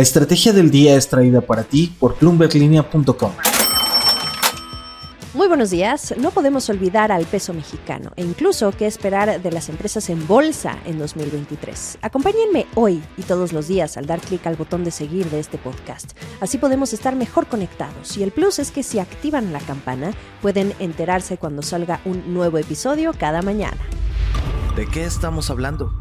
[0.00, 3.32] La estrategia del día es traída para ti por bloomberglinea.com.
[5.34, 6.14] Muy buenos días.
[6.16, 10.78] No podemos olvidar al peso mexicano e incluso qué esperar de las empresas en bolsa
[10.86, 11.98] en 2023.
[12.00, 15.58] Acompáñenme hoy y todos los días al dar clic al botón de seguir de este
[15.58, 16.12] podcast.
[16.40, 20.72] Así podemos estar mejor conectados y el plus es que si activan la campana pueden
[20.78, 23.76] enterarse cuando salga un nuevo episodio cada mañana.
[24.76, 25.92] ¿De qué estamos hablando?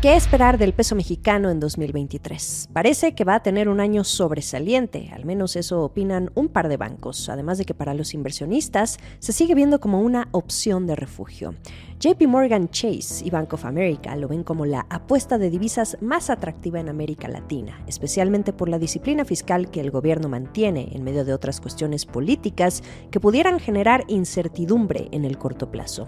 [0.00, 2.68] ¿Qué esperar del peso mexicano en 2023?
[2.72, 6.76] Parece que va a tener un año sobresaliente, al menos eso opinan un par de
[6.76, 11.56] bancos, además de que para los inversionistas se sigue viendo como una opción de refugio.
[11.98, 16.30] JP Morgan Chase y Bank of America lo ven como la apuesta de divisas más
[16.30, 21.24] atractiva en América Latina, especialmente por la disciplina fiscal que el gobierno mantiene en medio
[21.24, 26.06] de otras cuestiones políticas que pudieran generar incertidumbre en el corto plazo.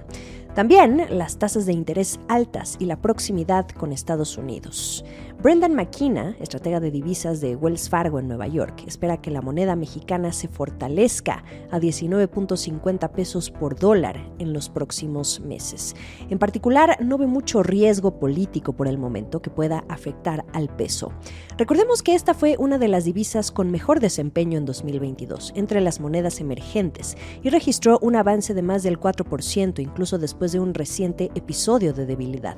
[0.54, 5.04] También las tasas de interés altas y la proximidad con Estados Unidos.
[5.42, 9.74] Brendan McKenna, estratega de divisas de Wells Fargo en Nueva York, espera que la moneda
[9.74, 15.94] mexicana se fortalezca a 19.50 pesos por dólar en los próximos meses.
[16.28, 21.12] En particular, no ve mucho riesgo político por el momento que pueda afectar al peso.
[21.56, 26.00] Recordemos que esta fue una de las divisas con mejor desempeño en 2022 entre las
[26.00, 31.30] monedas emergentes y registró un avance de más del 4% incluso después de un reciente
[31.34, 32.56] episodio de debilidad.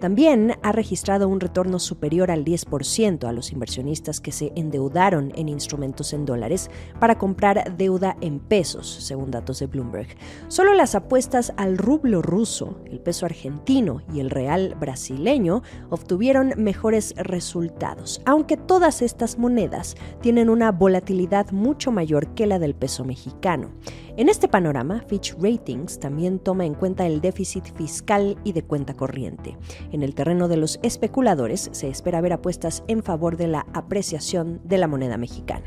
[0.00, 5.48] También ha registrado un retorno superior al 10% a los inversionistas que se endeudaron en
[5.48, 6.70] instrumentos en dólares
[7.00, 10.08] para comprar deuda en pesos, según datos de Bloomberg.
[10.46, 17.14] Solo las apuestas al rublo ruso, el peso argentino y el real brasileño obtuvieron mejores
[17.16, 23.72] resultados, aunque todas estas monedas tienen una volatilidad mucho mayor que la del peso mexicano.
[24.16, 28.94] En este panorama, Fitch Ratings también toma en cuenta el déficit fiscal y de cuenta
[28.94, 29.56] corriente.
[29.92, 34.60] En el terreno de los especuladores se espera ver apuestas en favor de la apreciación
[34.64, 35.66] de la moneda mexicana.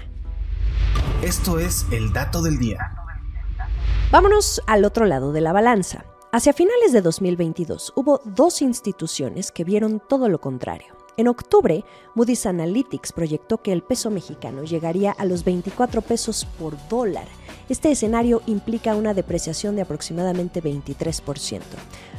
[1.24, 2.80] Esto es el dato del día.
[4.12, 6.06] Vámonos al otro lado de la balanza.
[6.34, 11.01] Hacia finales de 2022 hubo dos instituciones que vieron todo lo contrario.
[11.18, 11.84] En octubre,
[12.16, 17.26] Moody's Analytics proyectó que el peso mexicano llegaría a los 24 pesos por dólar.
[17.68, 21.62] Este escenario implica una depreciación de aproximadamente 23%.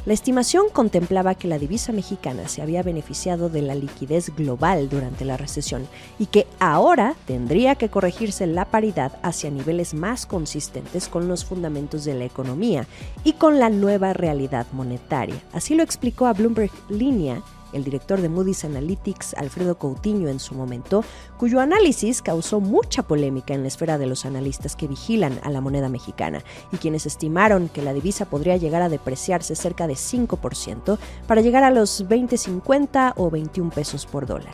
[0.05, 5.25] La estimación contemplaba que la divisa mexicana se había beneficiado de la liquidez global durante
[5.25, 5.87] la recesión
[6.19, 12.03] y que ahora tendría que corregirse la paridad hacia niveles más consistentes con los fundamentos
[12.05, 12.85] de la economía
[13.23, 15.41] y con la nueva realidad monetaria.
[15.51, 17.41] Así lo explicó a Bloomberg Línea
[17.73, 21.03] el director de Moody's Analytics, Alfredo Coutinho, en su momento,
[21.37, 25.61] cuyo análisis causó mucha polémica en la esfera de los analistas que vigilan a la
[25.61, 30.97] moneda mexicana y quienes estimaron que la divisa podría llegar a depreciarse cerca de 5%
[31.27, 34.53] para llegar a los 20.50 o 21 pesos por dólar.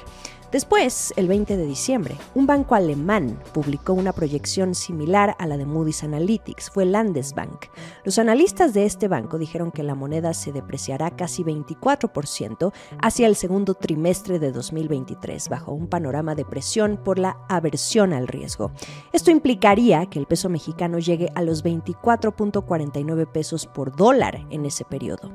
[0.51, 5.67] Después, el 20 de diciembre, un banco alemán publicó una proyección similar a la de
[5.67, 7.67] Moody's Analytics, fue Landesbank.
[8.03, 13.35] Los analistas de este banco dijeron que la moneda se depreciará casi 24% hacia el
[13.35, 18.71] segundo trimestre de 2023, bajo un panorama de presión por la aversión al riesgo.
[19.13, 24.83] Esto implicaría que el peso mexicano llegue a los 24.49 pesos por dólar en ese
[24.83, 25.31] periodo.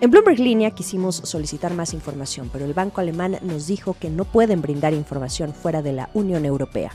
[0.00, 4.24] En Bloomberg Línea quisimos solicitar más información, pero el banco alemán nos dijo que no
[4.54, 6.92] pueden brindar información fuera de la Unión Europea.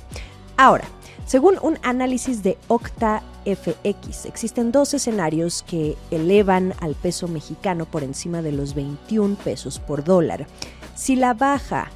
[0.56, 0.86] Ahora,
[1.26, 8.04] según un análisis de Octa FX, existen dos escenarios que elevan al peso mexicano por
[8.04, 10.48] encima de los 21 pesos por dólar.
[10.96, 11.92] Si la baja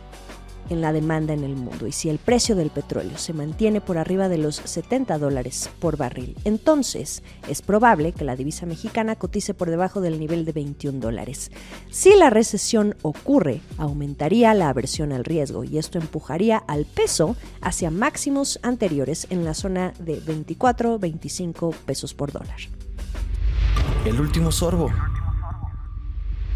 [0.70, 3.98] en la demanda en el mundo y si el precio del petróleo se mantiene por
[3.98, 9.54] arriba de los 70 dólares por barril, entonces es probable que la divisa mexicana cotice
[9.54, 11.52] por debajo del nivel de 21 dólares.
[11.90, 17.92] Si la recesión ocurre, aumentaría la aversión al riesgo y esto empujaría al peso hacia
[17.92, 22.58] máximos anteriores en la zona de 24-25 pesos por dólar.
[24.06, 24.92] El último sorbo.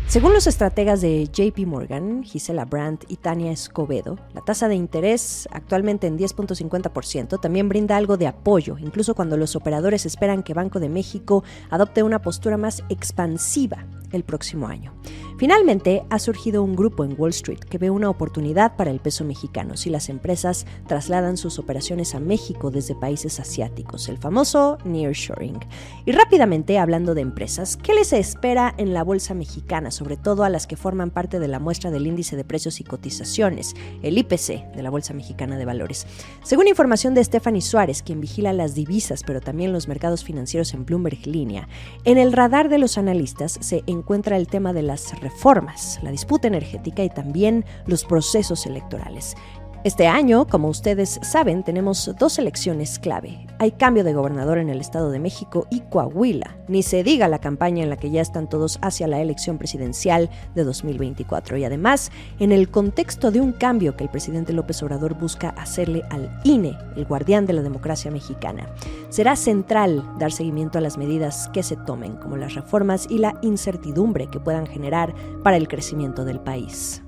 [0.08, 5.50] Según los estrategas de JP Morgan, Gisela Brandt y Tania Escobedo, la tasa de interés,
[5.52, 10.80] actualmente en 10.50%, también brinda algo de apoyo, incluso cuando los operadores esperan que Banco
[10.80, 14.94] de México adopte una postura más expansiva el próximo año.
[15.38, 19.24] Finalmente, ha surgido un grupo en Wall Street que ve una oportunidad para el peso
[19.24, 25.60] mexicano si las empresas trasladan sus operaciones a México desde países asiáticos, el famoso nearshoring.
[26.08, 30.50] Y rápidamente, hablando de empresas, ¿qué les espera en la bolsa mexicana, sobre todo a
[30.50, 34.74] las que forman parte de la muestra del índice de precios y cotizaciones, el IPC
[34.74, 36.08] de la Bolsa Mexicana de Valores?
[36.42, 40.84] Según información de Stephanie Suárez, quien vigila las divisas, pero también los mercados financieros en
[40.84, 41.68] Bloomberg Línea,
[42.06, 46.48] en el radar de los analistas se encuentra el tema de las reformas, la disputa
[46.48, 49.36] energética y también los procesos electorales.
[49.88, 53.48] Este año, como ustedes saben, tenemos dos elecciones clave.
[53.58, 56.58] Hay cambio de gobernador en el Estado de México y Coahuila.
[56.68, 60.30] Ni se diga la campaña en la que ya están todos hacia la elección presidencial
[60.56, 61.56] de 2024.
[61.56, 66.04] Y además, en el contexto de un cambio que el presidente López Obrador busca hacerle
[66.10, 68.68] al INE, el guardián de la democracia mexicana.
[69.08, 73.40] Será central dar seguimiento a las medidas que se tomen, como las reformas y la
[73.42, 77.04] incertidumbre que puedan generar para el crecimiento del país.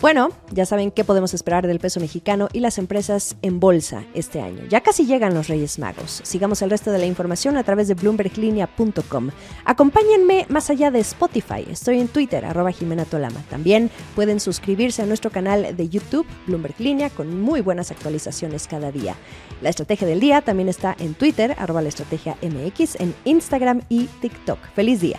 [0.00, 4.40] Bueno, ya saben qué podemos esperar del peso mexicano y las empresas en bolsa este
[4.40, 4.62] año.
[4.68, 6.20] Ya casi llegan los Reyes Magos.
[6.22, 9.30] Sigamos el resto de la información a través de bloomberglinea.com.
[9.64, 11.66] Acompáñenme más allá de Spotify.
[11.68, 13.42] Estoy en Twitter, arroba Jimena Tolama.
[13.50, 18.92] También pueden suscribirse a nuestro canal de YouTube, Bloomberg Línea, con muy buenas actualizaciones cada
[18.92, 19.16] día.
[19.62, 24.04] La estrategia del día también está en Twitter, arroba la estrategia MX, en Instagram y
[24.20, 24.60] TikTok.
[24.76, 25.18] ¡Feliz día!